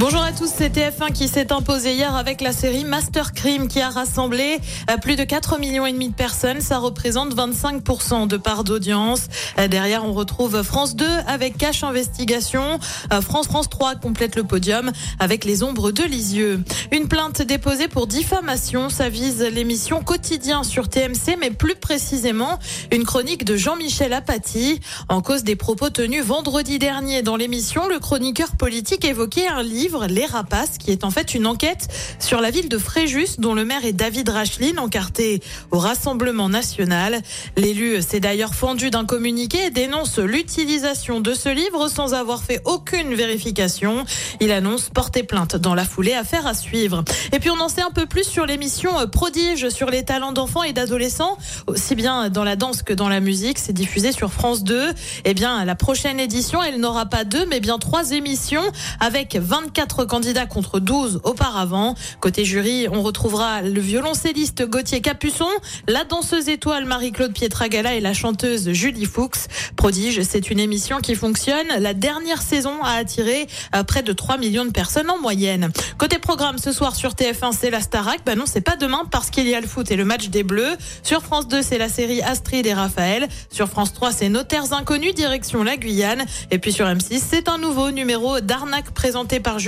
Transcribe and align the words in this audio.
Bonjour 0.00 0.22
à 0.22 0.30
tous, 0.30 0.48
c'est 0.54 0.76
TF1 0.76 1.10
qui 1.12 1.26
s'est 1.26 1.52
imposé 1.52 1.92
hier 1.92 2.14
avec 2.14 2.40
la 2.40 2.52
série 2.52 2.84
Master 2.84 3.32
Crime 3.32 3.66
qui 3.66 3.80
a 3.80 3.90
rassemblé 3.90 4.60
euh, 4.88 4.96
plus 4.96 5.16
de 5.16 5.24
4 5.24 5.58
millions 5.58 5.86
et 5.86 5.92
demi 5.92 6.10
de 6.10 6.14
personnes. 6.14 6.60
Ça 6.60 6.78
représente 6.78 7.34
25% 7.34 8.28
de 8.28 8.36
part 8.36 8.62
d'audience. 8.62 9.26
Euh, 9.58 9.66
Derrière, 9.66 10.04
on 10.04 10.12
retrouve 10.12 10.62
France 10.62 10.94
2 10.94 11.04
avec 11.26 11.58
Cache 11.58 11.82
Investigation. 11.82 12.78
Euh, 13.12 13.20
France 13.20 13.46
France 13.46 13.68
3 13.68 13.96
complète 13.96 14.36
le 14.36 14.44
podium 14.44 14.92
avec 15.18 15.44
Les 15.44 15.64
Ombres 15.64 15.90
de 15.90 16.04
Lisieux. 16.04 16.62
Une 16.92 17.08
plainte 17.08 17.42
déposée 17.42 17.88
pour 17.88 18.06
diffamation. 18.06 18.90
Ça 18.90 19.08
vise 19.08 19.42
l'émission 19.42 20.04
Quotidien 20.04 20.62
sur 20.62 20.88
TMC, 20.88 21.36
mais 21.40 21.50
plus 21.50 21.74
précisément 21.74 22.60
une 22.92 23.02
chronique 23.02 23.44
de 23.44 23.56
Jean-Michel 23.56 24.12
Apathy. 24.12 24.78
En 25.08 25.22
cause 25.22 25.42
des 25.42 25.56
propos 25.56 25.90
tenus 25.90 26.24
vendredi 26.24 26.78
dernier 26.78 27.22
dans 27.22 27.34
l'émission, 27.34 27.88
le 27.88 27.98
chroniqueur 27.98 28.52
politique 28.52 29.04
évoquait 29.04 29.48
un 29.48 29.64
livre 29.64 29.87
les 30.08 30.26
Rapaces, 30.26 30.78
qui 30.78 30.90
est 30.90 31.04
en 31.04 31.10
fait 31.10 31.34
une 31.34 31.46
enquête 31.46 31.88
sur 32.18 32.40
la 32.40 32.50
ville 32.50 32.68
de 32.68 32.78
Fréjus, 32.78 33.38
dont 33.38 33.54
le 33.54 33.64
maire 33.64 33.84
est 33.84 33.92
David 33.92 34.28
Racheline, 34.28 34.78
encarté 34.78 35.40
au 35.70 35.78
Rassemblement 35.78 36.48
national. 36.48 37.22
L'élu 37.56 38.02
s'est 38.02 38.20
d'ailleurs 38.20 38.54
fendu 38.54 38.90
d'un 38.90 39.04
communiqué 39.04 39.66
et 39.66 39.70
dénonce 39.70 40.18
l'utilisation 40.18 41.20
de 41.20 41.32
ce 41.32 41.48
livre 41.48 41.88
sans 41.88 42.14
avoir 42.14 42.42
fait 42.42 42.60
aucune 42.64 43.14
vérification. 43.14 44.04
Il 44.40 44.52
annonce 44.52 44.90
porter 44.90 45.22
plainte 45.22 45.56
dans 45.56 45.74
la 45.74 45.84
foulée, 45.84 46.12
affaire 46.12 46.46
à 46.46 46.54
suivre. 46.54 47.02
Et 47.32 47.38
puis 47.38 47.50
on 47.50 47.60
en 47.60 47.68
sait 47.68 47.82
un 47.82 47.90
peu 47.90 48.06
plus 48.06 48.24
sur 48.24 48.44
l'émission 48.44 48.90
Prodige 49.10 49.70
sur 49.70 49.90
les 49.90 50.04
talents 50.04 50.32
d'enfants 50.32 50.62
et 50.62 50.72
d'adolescents, 50.72 51.38
aussi 51.66 51.94
bien 51.94 52.28
dans 52.28 52.44
la 52.44 52.56
danse 52.56 52.82
que 52.82 52.92
dans 52.92 53.08
la 53.08 53.20
musique. 53.20 53.58
C'est 53.58 53.72
diffusé 53.72 54.12
sur 54.12 54.32
France 54.32 54.64
2. 54.64 54.92
Eh 55.24 55.34
bien, 55.34 55.64
la 55.64 55.74
prochaine 55.74 56.20
édition, 56.20 56.62
elle 56.62 56.78
n'aura 56.78 57.06
pas 57.06 57.24
deux, 57.24 57.46
mais 57.46 57.60
bien 57.60 57.78
trois 57.78 58.12
émissions 58.12 58.62
avec 59.00 59.36
24 59.36 59.77
4 59.78 60.06
candidats 60.06 60.46
contre 60.46 60.80
12 60.80 61.20
auparavant. 61.22 61.94
Côté 62.18 62.44
jury, 62.44 62.88
on 62.90 63.00
retrouvera 63.00 63.62
le 63.62 63.80
violoncelliste 63.80 64.68
Gauthier 64.68 65.00
Capuçon, 65.00 65.46
la 65.86 66.02
danseuse 66.02 66.48
étoile 66.48 66.84
Marie-Claude 66.84 67.32
Pietragala 67.32 67.94
et 67.94 68.00
la 68.00 68.12
chanteuse 68.12 68.72
Julie 68.72 69.04
Fuchs. 69.04 69.46
Prodige, 69.76 70.20
c'est 70.22 70.50
une 70.50 70.58
émission 70.58 70.98
qui 70.98 71.14
fonctionne. 71.14 71.68
La 71.78 71.94
dernière 71.94 72.42
saison 72.42 72.82
a 72.82 72.94
attiré 72.94 73.46
euh, 73.76 73.84
près 73.84 74.02
de 74.02 74.12
3 74.12 74.36
millions 74.38 74.64
de 74.64 74.72
personnes 74.72 75.08
en 75.10 75.20
moyenne. 75.20 75.70
Côté 75.96 76.18
programme, 76.18 76.58
ce 76.58 76.72
soir 76.72 76.96
sur 76.96 77.12
TF1, 77.12 77.52
c'est 77.56 77.70
la 77.70 77.80
Starac. 77.80 78.22
Ben 78.26 78.36
non, 78.36 78.46
c'est 78.46 78.60
pas 78.60 78.74
demain 78.74 79.04
parce 79.08 79.30
qu'il 79.30 79.46
y 79.46 79.54
a 79.54 79.60
le 79.60 79.68
foot 79.68 79.92
et 79.92 79.96
le 79.96 80.04
match 80.04 80.28
des 80.28 80.42
Bleus. 80.42 80.76
Sur 81.04 81.22
France 81.22 81.46
2, 81.46 81.62
c'est 81.62 81.78
la 81.78 81.88
série 81.88 82.20
Astrid 82.20 82.66
et 82.66 82.74
Raphaël. 82.74 83.28
Sur 83.52 83.68
France 83.68 83.92
3, 83.92 84.10
c'est 84.10 84.28
Notaires 84.28 84.72
Inconnus, 84.72 85.14
direction 85.14 85.62
la 85.62 85.76
Guyane. 85.76 86.24
Et 86.50 86.58
puis 86.58 86.72
sur 86.72 86.86
M6, 86.86 87.22
c'est 87.30 87.48
un 87.48 87.58
nouveau 87.58 87.92
numéro 87.92 88.40
d'arnaque 88.40 88.90
présenté 88.90 89.38
par 89.38 89.60
Julie 89.60 89.67